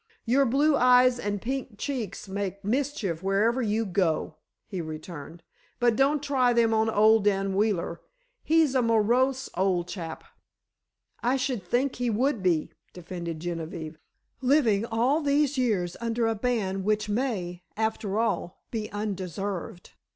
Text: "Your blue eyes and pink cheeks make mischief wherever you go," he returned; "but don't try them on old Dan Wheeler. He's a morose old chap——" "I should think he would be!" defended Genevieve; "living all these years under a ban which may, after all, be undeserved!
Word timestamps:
"Your 0.25 0.47
blue 0.47 0.75
eyes 0.75 1.19
and 1.19 1.39
pink 1.39 1.77
cheeks 1.77 2.27
make 2.27 2.65
mischief 2.65 3.21
wherever 3.21 3.61
you 3.61 3.85
go," 3.85 4.37
he 4.65 4.81
returned; 4.81 5.43
"but 5.79 5.95
don't 5.95 6.23
try 6.23 6.53
them 6.53 6.73
on 6.73 6.89
old 6.89 7.23
Dan 7.23 7.53
Wheeler. 7.55 8.01
He's 8.43 8.73
a 8.73 8.81
morose 8.81 9.47
old 9.53 9.87
chap——" 9.87 10.23
"I 11.21 11.35
should 11.35 11.61
think 11.61 11.97
he 11.97 12.09
would 12.09 12.41
be!" 12.41 12.71
defended 12.93 13.41
Genevieve; 13.41 13.99
"living 14.41 14.87
all 14.87 15.21
these 15.21 15.55
years 15.59 15.95
under 16.01 16.25
a 16.25 16.33
ban 16.33 16.83
which 16.83 17.07
may, 17.07 17.61
after 17.77 18.17
all, 18.17 18.63
be 18.71 18.91
undeserved! 18.91 19.91